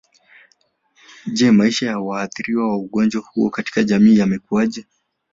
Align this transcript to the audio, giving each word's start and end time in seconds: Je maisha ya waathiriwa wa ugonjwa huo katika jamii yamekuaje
Je 1.35 1.51
maisha 1.51 1.85
ya 1.87 1.99
waathiriwa 1.99 2.69
wa 2.69 2.77
ugonjwa 2.77 3.21
huo 3.27 3.49
katika 3.49 3.83
jamii 3.83 4.17
yamekuaje 4.17 4.85